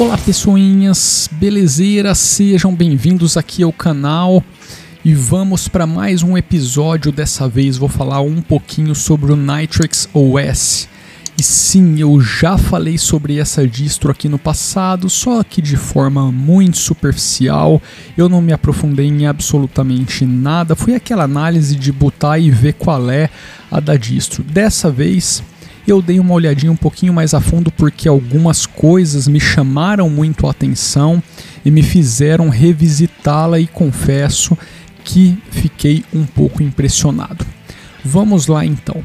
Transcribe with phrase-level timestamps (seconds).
[0.00, 4.42] Olá pessoinhas, belezeira, sejam bem-vindos aqui ao canal
[5.04, 7.12] e vamos para mais um episódio.
[7.12, 10.88] Dessa vez vou falar um pouquinho sobre o Nitrix OS.
[11.36, 16.32] E sim, eu já falei sobre essa distro aqui no passado, só que de forma
[16.32, 17.80] muito superficial.
[18.16, 20.74] Eu não me aprofundei em absolutamente nada.
[20.74, 23.28] Foi aquela análise de botar e ver qual é
[23.70, 24.42] a da distro.
[24.42, 25.42] Dessa vez
[25.86, 30.46] eu dei uma olhadinha um pouquinho mais a fundo porque algumas coisas me chamaram muito
[30.46, 31.22] a atenção
[31.64, 34.56] e me fizeram revisitá-la e confesso
[35.04, 37.44] que fiquei um pouco impressionado.
[38.04, 39.02] Vamos lá então.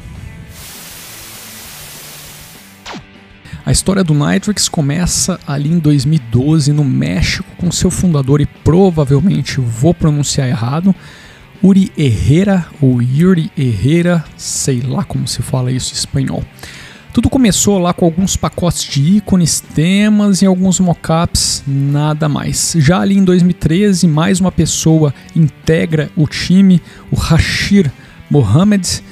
[3.66, 9.60] A história do Nitrix começa ali em 2012 no México com seu fundador e provavelmente
[9.60, 10.94] vou pronunciar errado,
[11.62, 16.44] Uri Herrera ou Yuri Herrera, sei lá como se fala isso em espanhol.
[17.12, 22.74] Tudo começou lá com alguns pacotes de ícones, temas e alguns mockups, nada mais.
[22.76, 27.90] Já ali em 2013, mais uma pessoa integra o time, o Rashir
[28.30, 29.02] Mohamed,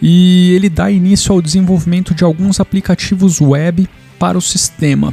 [0.00, 3.88] e ele dá início ao desenvolvimento de alguns aplicativos web
[4.20, 5.12] para o sistema.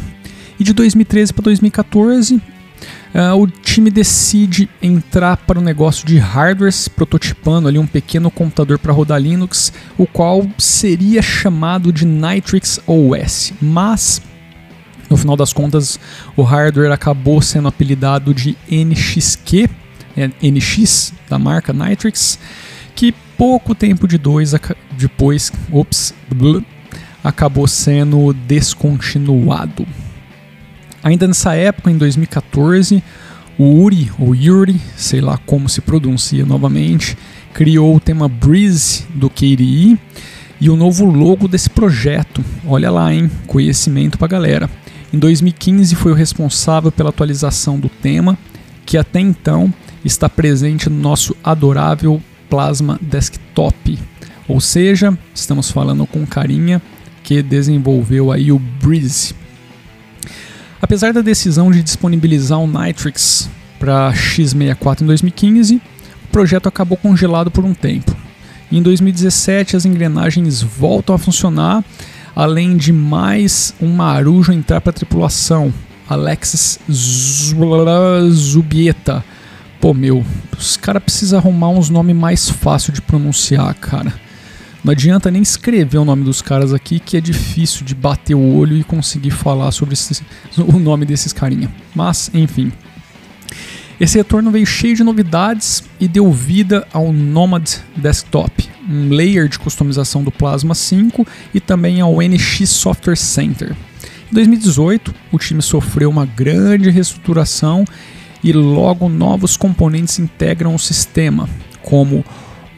[0.60, 2.40] E de 2013 para 2014,
[3.14, 8.78] Uh, o time decide entrar para o negócio de hardwares, prototipando ali um pequeno computador
[8.78, 13.54] para rodar Linux, o qual seria chamado de Nitrix OS.
[13.62, 14.22] Mas,
[15.10, 15.98] no final das contas,
[16.36, 19.70] o hardware acabou sendo apelidado de NXQ,
[20.18, 22.38] é, NX da marca Nitrix,
[22.94, 24.54] que pouco tempo de dois
[24.98, 26.14] depois, ops,
[27.24, 29.88] acabou sendo descontinuado.
[31.06, 33.04] Ainda nessa época, em 2014,
[33.60, 37.16] o Uri, ou Yuri, sei lá como se pronuncia novamente,
[37.54, 40.00] criou o tema Breeze do KDE
[40.60, 42.44] e o novo logo desse projeto.
[42.66, 43.30] Olha lá, hein?
[43.46, 44.68] Conhecimento pra galera.
[45.14, 48.36] Em 2015 foi o responsável pela atualização do tema,
[48.84, 49.72] que até então
[50.04, 52.20] está presente no nosso adorável
[52.50, 54.00] Plasma Desktop.
[54.48, 56.82] Ou seja, estamos falando com carinha
[57.22, 59.45] que desenvolveu aí o Breeze.
[60.86, 65.82] Apesar da decisão de disponibilizar o Nitrix para x64 em 2015,
[66.26, 68.16] o projeto acabou congelado por um tempo.
[68.72, 71.84] Em 2017, as engrenagens voltam a funcionar,
[72.36, 75.74] além de mais um marujo entrar para a tripulação,
[76.08, 76.78] Alexis
[78.30, 79.26] Zubieta.
[79.82, 80.24] Pô, meu,
[80.56, 84.14] os caras precisam arrumar uns nomes mais fáceis de pronunciar, cara.
[84.86, 88.56] Não adianta nem escrever o nome dos caras aqui, que é difícil de bater o
[88.56, 90.22] olho e conseguir falar sobre esse,
[90.62, 91.74] o nome desses carinha.
[91.96, 92.72] Mas, enfim.
[94.00, 99.58] Esse retorno veio cheio de novidades e deu vida ao Nomad Desktop, um layer de
[99.58, 103.76] customização do Plasma 5 e também ao NX Software Center.
[104.32, 107.86] Em 2018, o time sofreu uma grande reestruturação
[108.44, 111.50] e logo novos componentes integram o sistema,
[111.82, 112.24] como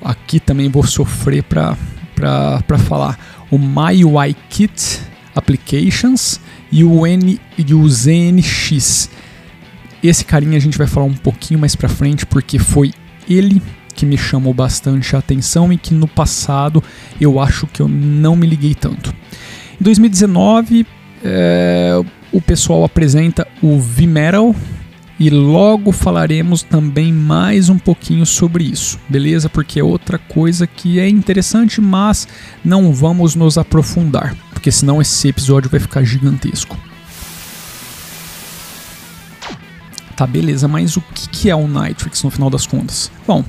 [0.01, 1.75] aqui também vou sofrer para
[2.17, 5.01] para falar o MyUIKit
[5.35, 6.39] Applications
[6.71, 9.09] e o, N, e o ZNX.
[10.03, 12.91] Esse carinha a gente vai falar um pouquinho mais para frente porque foi
[13.29, 13.61] ele
[13.95, 16.83] que me chamou bastante a atenção e que no passado
[17.21, 19.13] eu acho que eu não me liguei tanto.
[19.79, 20.85] Em 2019,
[21.23, 22.01] é,
[22.31, 24.55] o pessoal apresenta o Vmetal,
[25.19, 29.49] e logo falaremos também mais um pouquinho sobre isso, beleza?
[29.49, 32.27] Porque é outra coisa que é interessante, mas
[32.63, 36.77] não vamos nos aprofundar, porque senão esse episódio vai ficar gigantesco.
[40.15, 43.11] Tá, beleza, mas o que é o Nitrix no final das contas?
[43.27, 43.43] Bom,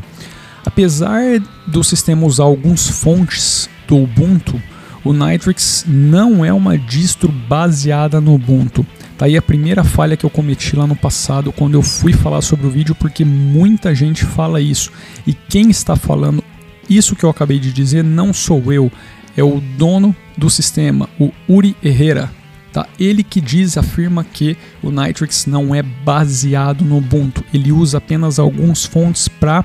[0.64, 1.22] apesar
[1.66, 4.60] do sistema usar alguns fontes do Ubuntu,
[5.02, 8.86] o Nitrix não é uma distro baseada no Ubuntu.
[9.18, 12.40] Tá aí a primeira falha que eu cometi lá no passado quando eu fui falar
[12.40, 14.92] sobre o vídeo, porque muita gente fala isso.
[15.26, 16.42] E quem está falando
[16.88, 18.92] isso que eu acabei de dizer não sou eu,
[19.36, 22.30] é o dono do sistema, o Uri Herrera.
[22.72, 22.86] Tá?
[22.98, 28.38] Ele que diz, afirma que o Nitrix não é baseado no Ubuntu, ele usa apenas
[28.38, 29.64] alguns fontes para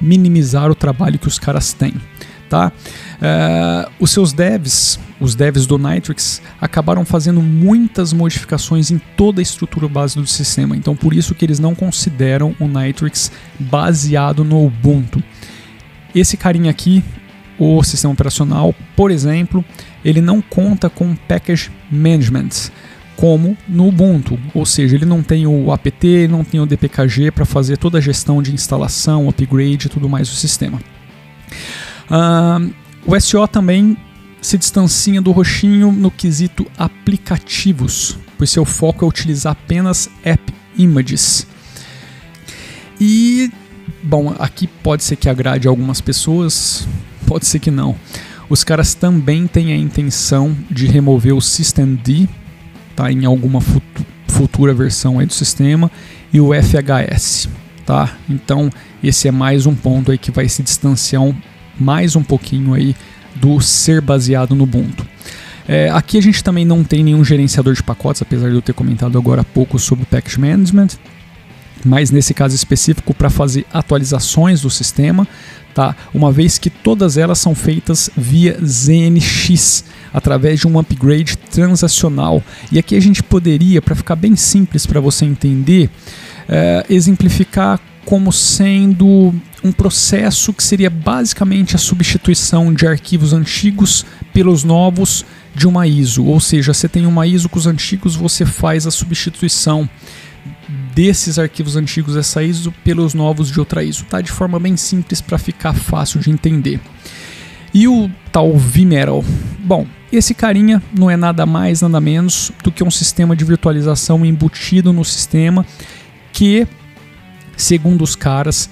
[0.00, 1.92] minimizar o trabalho que os caras têm.
[2.54, 2.70] Tá?
[3.16, 9.42] Uh, os seus devs, os devs do Nitrix, acabaram fazendo muitas modificações em toda a
[9.42, 10.76] estrutura base do sistema.
[10.76, 15.20] Então, por isso que eles não consideram o Nitrix baseado no Ubuntu.
[16.14, 17.02] Esse carinha aqui,
[17.58, 19.64] o sistema operacional, por exemplo,
[20.04, 22.70] ele não conta com package management
[23.16, 27.44] como no Ubuntu, ou seja, ele não tem o apt, não tem o dpkg para
[27.44, 30.78] fazer toda a gestão de instalação, upgrade e tudo mais do sistema.
[32.10, 32.72] Uh,
[33.06, 33.96] o SO também
[34.40, 41.46] se distancia do roxinho no quesito aplicativos, pois seu foco é utilizar apenas app images.
[43.00, 43.50] E,
[44.02, 46.86] bom, aqui pode ser que agrade algumas pessoas,
[47.26, 47.96] pode ser que não.
[48.48, 52.28] Os caras também têm a intenção de remover o systemd,
[52.94, 53.60] tá, em alguma
[54.28, 55.90] futura versão aí do sistema,
[56.32, 57.48] e o FHS,
[57.86, 58.14] tá?
[58.28, 58.70] Então,
[59.02, 61.34] esse é mais um ponto aí que vai se distanciar um,
[61.78, 62.94] mais um pouquinho aí
[63.34, 65.06] do ser baseado no Ubuntu.
[65.66, 68.74] É, aqui a gente também não tem nenhum gerenciador de pacotes, apesar de eu ter
[68.74, 70.88] comentado agora há pouco sobre o Package Management,
[71.84, 75.26] mas nesse caso específico para fazer atualizações do sistema,
[75.74, 75.96] tá?
[76.14, 82.42] Uma vez que todas elas são feitas via ZNX, através de um upgrade transacional.
[82.70, 85.90] E aqui a gente poderia, para ficar bem simples para você entender,
[86.48, 94.62] é, exemplificar como sendo um processo que seria basicamente a substituição de arquivos antigos pelos
[94.62, 95.24] novos
[95.54, 96.24] de uma ISO.
[96.26, 99.88] Ou seja, você tem uma ISO com os antigos, você faz a substituição
[100.94, 104.20] desses arquivos antigos dessa ISO pelos novos de outra ISO, tá?
[104.20, 106.80] De forma bem simples para ficar fácil de entender.
[107.72, 109.24] E o tal vMetal?
[109.58, 114.24] Bom, esse carinha não é nada mais, nada menos do que um sistema de virtualização
[114.24, 115.66] embutido no sistema
[116.32, 116.66] que,
[117.56, 118.68] segundo os caras,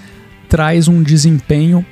[0.48, 1.84] traz um desempenho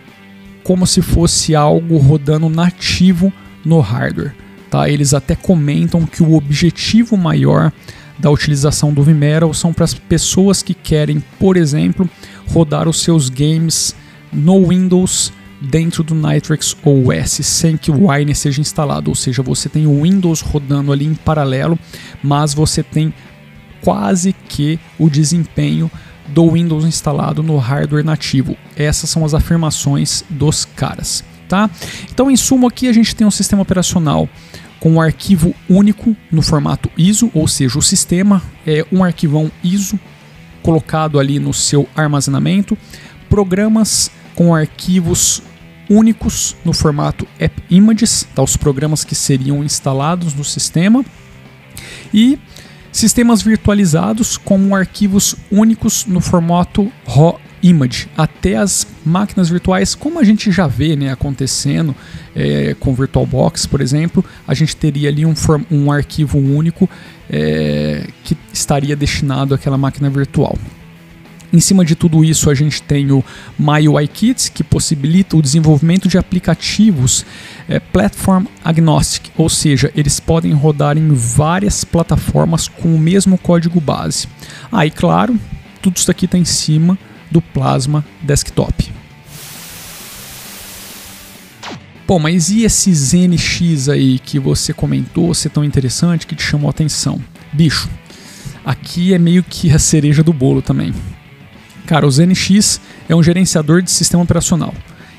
[0.63, 3.33] como se fosse algo rodando nativo
[3.65, 4.35] no hardware.
[4.71, 4.89] Tá?
[4.89, 7.73] Eles até comentam que o objetivo maior
[8.19, 12.09] da utilização do Vimero são para as pessoas que querem, por exemplo,
[12.47, 13.95] rodar os seus games
[14.33, 19.69] no Windows dentro do Nitrix OS sem que o Wine seja instalado, ou seja, você
[19.69, 21.79] tem o Windows rodando ali em paralelo,
[22.23, 23.13] mas você tem
[23.83, 25.91] quase que o desempenho
[26.31, 28.57] do Windows instalado no hardware nativo.
[28.77, 31.69] Essas são as afirmações dos caras, tá?
[32.11, 34.29] Então, em suma, aqui a gente tem um sistema operacional
[34.79, 40.01] com um arquivo único no formato ISO, ou seja, o sistema é um arquivão ISO
[40.63, 42.77] colocado ali no seu armazenamento,
[43.29, 45.43] programas com arquivos
[45.89, 51.05] únicos no formato App Images, tá, os programas que seriam instalados no sistema,
[52.15, 52.39] e
[52.93, 60.25] sistemas virtualizados com arquivos únicos no formato RAW Image, até as máquinas virtuais, como a
[60.25, 61.95] gente já vê né, acontecendo
[62.35, 65.35] é, com VirtualBox, por exemplo, a gente teria ali um,
[65.71, 66.89] um arquivo único
[67.29, 70.57] é, que estaria destinado àquela máquina virtual.
[71.53, 73.25] Em cima de tudo isso, a gente tem o
[73.59, 77.27] MyUIKit, que possibilita o desenvolvimento de aplicativos
[77.69, 83.81] é, platform agnostic, ou seja, eles podem rodar em várias plataformas com o mesmo código
[83.81, 84.29] base.
[84.71, 85.39] Aí, ah, claro,
[85.83, 86.97] tudo isso aqui está em cima
[87.31, 88.93] do Plasma Desktop.
[92.07, 96.67] Pô, mas e esse ZNX aí que você comentou ser tão interessante que te chamou
[96.67, 97.21] a atenção?
[97.53, 97.89] Bicho,
[98.65, 100.93] aqui é meio que a cereja do bolo também.
[101.91, 104.73] Cara, o ZNX é um gerenciador de sistema operacional.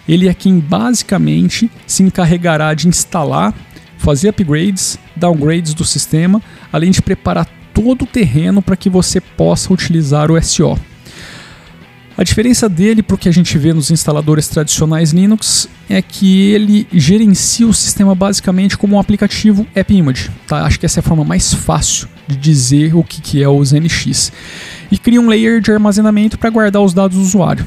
[0.07, 3.53] Ele é quem basicamente se encarregará de instalar,
[3.97, 6.41] fazer upgrades, downgrades do sistema,
[6.71, 10.79] além de preparar todo o terreno para que você possa utilizar o SO.
[12.17, 16.51] A diferença dele para o que a gente vê nos instaladores tradicionais Linux é que
[16.51, 20.31] ele gerencia o sistema basicamente como um aplicativo AppImage.
[20.47, 20.63] Tá?
[20.63, 23.63] Acho que essa é a forma mais fácil de dizer o que, que é o
[23.63, 24.31] ZNX.
[24.91, 27.65] E cria um layer de armazenamento para guardar os dados do usuário.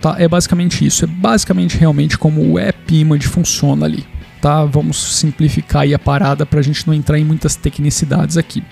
[0.00, 0.16] Tá?
[0.18, 1.04] É basicamente isso.
[1.04, 4.04] É basicamente realmente como o AppImage funciona ali.
[4.40, 4.64] Tá?
[4.64, 8.62] Vamos simplificar aí a parada para a gente não entrar em muitas tecnicidades aqui.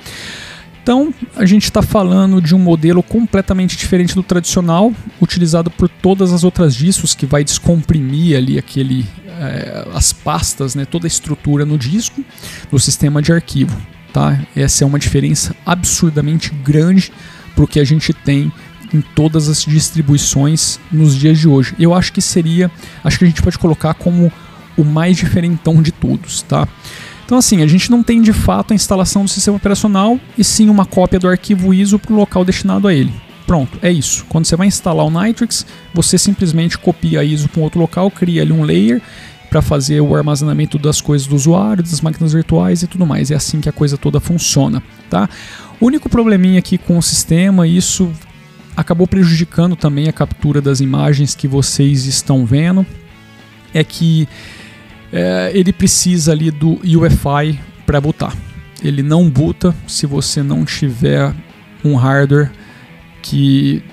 [0.85, 6.31] Então, a gente está falando de um modelo completamente diferente do tradicional, utilizado por todas
[6.31, 9.07] as outras distros, que vai descomprimir ali aquele,
[9.41, 12.23] é, as pastas, né, toda a estrutura no disco,
[12.71, 13.75] no sistema de arquivo.
[14.15, 14.39] Tá?
[14.55, 17.13] Essa é uma diferença absurdamente grande
[17.53, 18.53] para o que a gente tem
[18.93, 21.75] em todas as distribuições nos dias de hoje.
[21.81, 22.71] Eu acho que seria,
[23.03, 24.33] acho que a gente pode colocar como
[24.77, 26.69] o mais diferentão de todos, tá?
[27.25, 30.69] Então, assim, a gente não tem de fato a instalação do sistema operacional e sim
[30.69, 33.13] uma cópia do arquivo ISO para o local destinado a ele.
[33.49, 34.25] Pronto, é isso.
[34.29, 38.13] Quando você vai instalar o Nitrix, você simplesmente copia a ISO para um outro local,
[38.13, 39.03] cria ali um layer
[39.55, 43.31] para fazer o armazenamento das coisas do usuário, das máquinas virtuais e tudo mais.
[43.31, 45.29] É assim que a coisa toda funciona, tá?
[45.81, 48.11] O único probleminha aqui com o sistema, isso
[48.77, 52.85] acabou prejudicando também a captura das imagens que vocês estão vendo,
[53.73, 54.29] é que
[55.13, 58.37] é, ele precisa ali do UEFI para botar.
[58.83, 61.33] Ele não buta se você não tiver
[61.85, 62.51] um hardware
[63.23, 63.85] que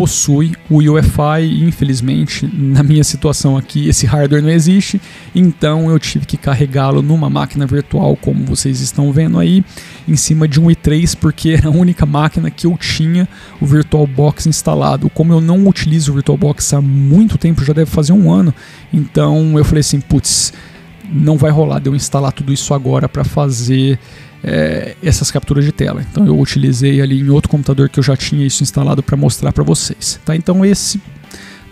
[0.00, 4.98] possui o UEFI infelizmente na minha situação aqui esse hardware não existe,
[5.34, 9.62] então eu tive que carregá-lo numa máquina virtual como vocês estão vendo aí,
[10.08, 13.28] em cima de um i3 porque era a única máquina que eu tinha
[13.60, 15.10] o VirtualBox instalado.
[15.10, 18.54] Como eu não utilizo o VirtualBox há muito tempo, já deve fazer um ano,
[18.90, 20.54] então eu falei assim, putz,
[21.12, 23.98] não vai rolar de eu instalar tudo isso agora para fazer
[24.42, 26.04] é, essas capturas de tela.
[26.10, 29.52] Então eu utilizei ali em outro computador que eu já tinha isso instalado para mostrar
[29.52, 30.18] para vocês.
[30.24, 30.34] Tá?
[30.34, 31.00] Então esse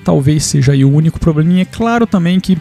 [0.05, 1.63] talvez seja o único probleminha.
[1.63, 2.59] É claro também que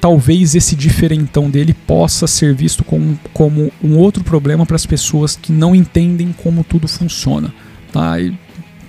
[0.00, 5.36] talvez esse diferentão dele possa ser visto como, como um outro problema para as pessoas
[5.36, 7.52] que não entendem como tudo funciona.
[7.92, 8.20] Tá?
[8.20, 8.34] E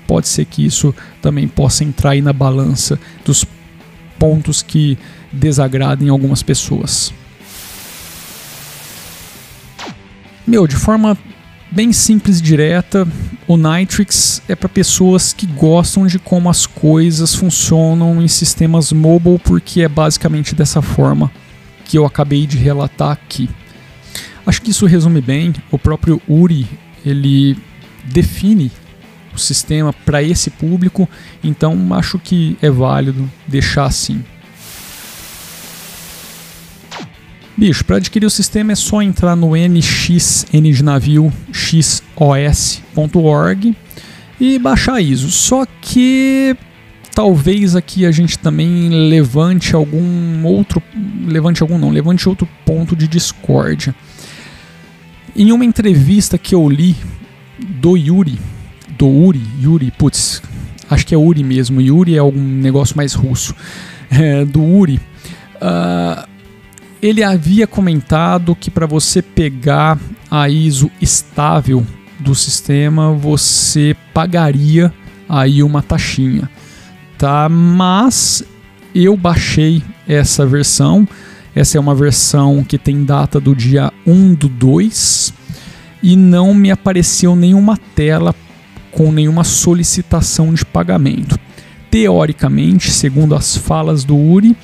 [0.08, 3.46] pode ser que isso também possa entrar aí na balança dos
[4.17, 4.98] pontos que
[5.31, 7.13] desagradem algumas pessoas.
[10.49, 11.15] Meu, de forma
[11.69, 13.07] bem simples e direta,
[13.47, 19.37] o Nitrix é para pessoas que gostam de como as coisas funcionam em sistemas mobile,
[19.37, 21.31] porque é basicamente dessa forma
[21.85, 23.47] que eu acabei de relatar aqui.
[24.43, 25.53] Acho que isso resume bem.
[25.69, 26.67] O próprio Uri
[27.05, 27.55] ele
[28.05, 28.71] define
[29.31, 31.07] o sistema para esse público,
[31.43, 34.25] então acho que é válido deixar assim.
[37.59, 42.15] Bicho, para adquirir o sistema é só entrar no nx, n de navio, xos.org
[44.39, 45.29] e baixar ISO.
[45.29, 46.55] Só que
[47.13, 50.81] talvez aqui a gente também levante algum outro,
[51.27, 53.93] levante algum não, levante outro ponto de discórdia.
[55.35, 56.95] Em uma entrevista que eu li
[57.59, 58.39] do Yuri,
[58.97, 60.41] do Uri, Yuri, putz,
[60.89, 63.53] acho que é Uri mesmo, Yuri é algum negócio mais russo,
[64.09, 64.97] é, do Uri,
[65.55, 66.38] uh,
[67.01, 69.97] ele havia comentado que para você pegar
[70.29, 71.85] a ISO estável
[72.19, 74.93] do sistema, você pagaria
[75.27, 76.49] aí uma taxinha,
[77.17, 77.47] tá?
[77.47, 78.43] Mas
[78.93, 81.07] eu baixei essa versão.
[81.55, 85.33] Essa é uma versão que tem data do dia 1 do 2
[86.03, 88.35] e não me apareceu nenhuma tela
[88.91, 91.39] com nenhuma solicitação de pagamento.
[91.89, 94.55] Teoricamente, segundo as falas do Uri,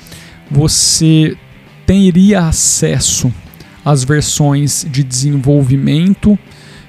[0.50, 1.36] você
[1.86, 3.32] teria acesso
[3.84, 6.36] às versões de desenvolvimento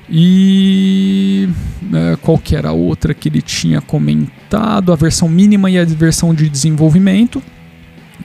[0.09, 1.47] e
[1.93, 5.85] é, qual que era a outra que ele tinha comentado, a versão mínima e a
[5.85, 7.41] versão de desenvolvimento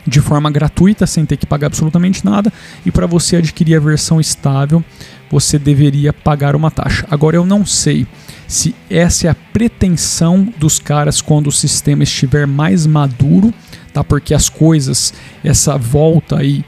[0.07, 2.53] de forma gratuita, sem ter que pagar absolutamente nada,
[2.85, 4.83] e para você adquirir a versão estável,
[5.31, 7.07] você deveria pagar uma taxa.
[7.11, 8.07] Agora eu não sei
[8.49, 13.53] se essa é a pretensão dos caras quando o sistema estiver mais maduro
[13.93, 14.03] tá?
[14.03, 15.13] Porque as coisas,
[15.45, 16.65] essa volta aí,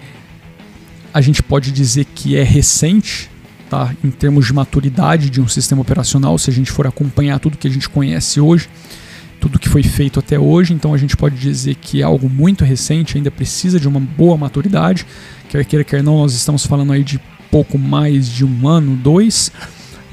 [1.13, 3.31] a gente pode dizer que é recente,
[3.71, 3.95] tá?
[4.03, 7.69] Em termos de maturidade de um sistema operacional, se a gente for acompanhar tudo que
[7.69, 8.69] a gente conhece hoje,
[9.41, 12.65] tudo que foi feito até hoje, então a gente pode dizer que é algo muito
[12.65, 15.07] recente, ainda precisa de uma boa maturidade,
[15.49, 19.53] quer queira, quer não, nós estamos falando aí de pouco mais de um ano, dois,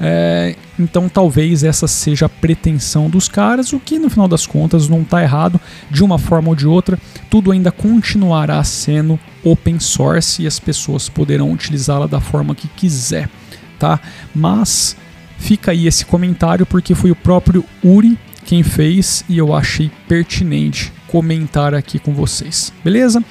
[0.04, 4.88] é, então talvez essa seja a pretensão dos caras, o que no final das contas
[4.88, 6.98] não está errado, de uma forma ou de outra,
[7.30, 13.30] tudo ainda continuará sendo open source e as pessoas poderão utilizá-la da forma que quiser,
[13.78, 14.00] tá?
[14.34, 14.96] Mas
[15.38, 20.92] fica aí esse comentário porque foi o próprio Uri quem fez e eu achei pertinente
[21.06, 22.72] comentar aqui com vocês.
[22.82, 23.22] Beleza?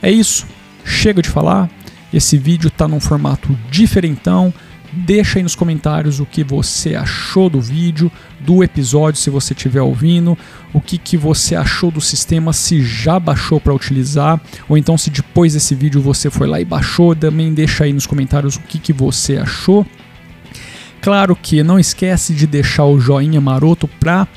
[0.00, 0.46] É isso.
[0.86, 1.68] Chega de falar.
[2.12, 4.54] Esse vídeo está num formato diferentão
[4.96, 9.82] Deixa aí nos comentários o que você achou do vídeo, do episódio, se você estiver
[9.82, 10.38] ouvindo,
[10.72, 15.10] o que, que você achou do sistema, se já baixou para utilizar, ou então se
[15.10, 18.78] depois desse vídeo você foi lá e baixou, também deixa aí nos comentários o que,
[18.78, 19.84] que você achou.
[21.00, 24.28] Claro que não esquece de deixar o joinha maroto para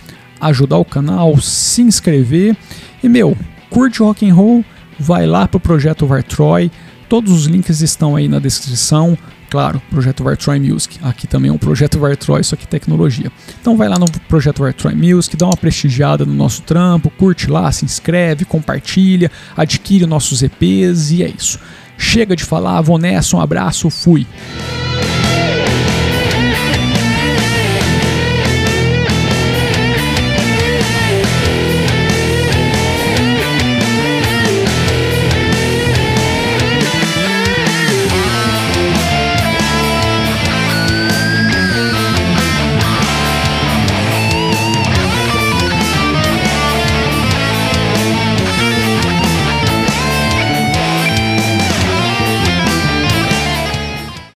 [0.41, 2.57] ajudar o canal, se inscrever
[3.03, 3.37] e meu,
[3.69, 4.65] curte rock and roll,
[4.99, 6.71] vai lá pro projeto Vartroy,
[7.07, 9.15] todos os links estão aí na descrição.
[9.49, 10.99] Claro, projeto Vartroy Music.
[11.01, 13.31] Aqui também é um projeto Vartroy, só que tecnologia.
[13.61, 17.71] Então vai lá no projeto Vartroy Music, dá uma prestigiada no nosso trampo, curte lá,
[17.71, 21.59] se inscreve, compartilha, adquire nossos EPs e é isso.
[21.97, 24.27] Chega de falar, vou nessa, um abraço, fui.